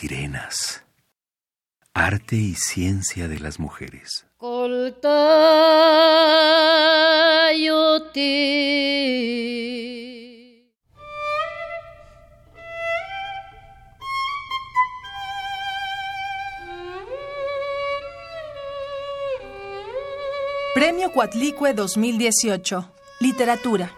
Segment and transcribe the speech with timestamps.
[0.00, 0.82] sirenas.
[1.92, 4.24] Arte y ciencia de las mujeres.
[20.74, 22.90] Premio Cuatlicue 2018.
[23.20, 23.92] Literatura.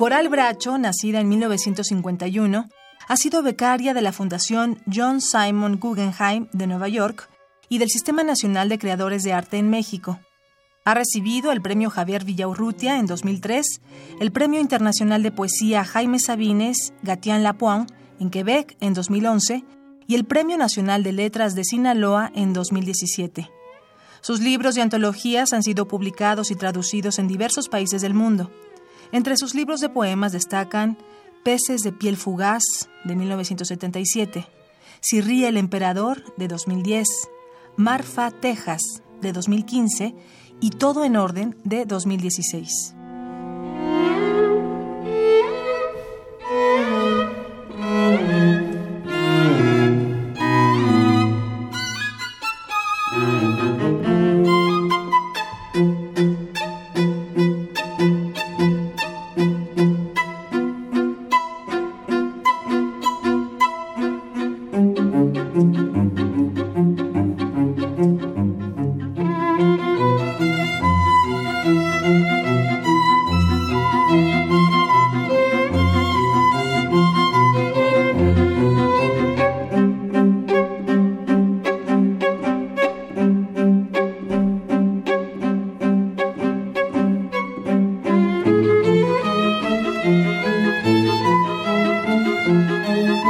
[0.00, 2.70] Coral Bracho, nacida en 1951,
[3.06, 7.28] ha sido becaria de la Fundación John Simon Guggenheim de Nueva York
[7.68, 10.18] y del Sistema Nacional de Creadores de Arte en México.
[10.86, 13.82] Ha recibido el Premio Javier Villaurrutia en 2003,
[14.20, 19.64] el Premio Internacional de Poesía Jaime Sabines Gatián Lapointe en Quebec en 2011
[20.06, 23.50] y el Premio Nacional de Letras de Sinaloa en 2017.
[24.22, 28.50] Sus libros y antologías han sido publicados y traducidos en diversos países del mundo.
[29.12, 30.96] Entre sus libros de poemas destacan
[31.42, 32.62] Peces de piel fugaz,
[33.04, 34.46] de 1977,
[35.00, 37.08] Si ríe el emperador, de 2010,
[37.76, 38.82] Marfa, Texas,
[39.22, 40.14] de 2015,
[40.60, 42.94] y Todo en orden, de 2016.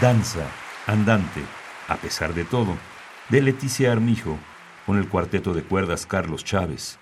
[0.00, 0.46] Danza,
[0.86, 1.42] Andante,
[1.88, 2.76] a pesar de todo,
[3.30, 4.38] de Leticia Armijo,
[4.86, 7.00] con el cuarteto de cuerdas Carlos Chávez.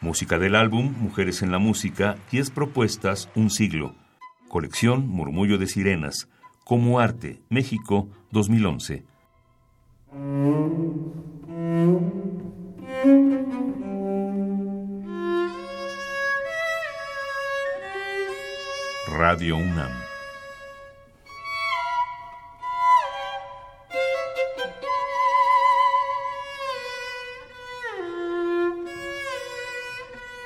[0.00, 3.94] Música del álbum Mujeres en la Música, 10 propuestas, un siglo.
[4.48, 6.28] Colección Murmullo de Sirenas,
[6.64, 9.04] como arte, México, 2011.
[19.06, 20.01] Radio UNAM.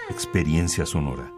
[0.09, 1.33] Experiencia Sonora.